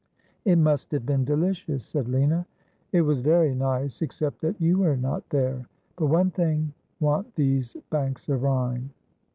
[0.45, 2.47] 'It must have been delicious,' said Lina.'
[2.91, 7.77] It was very nice— except that you were not there." But one thing want these
[7.91, 8.89] banks of Rhine."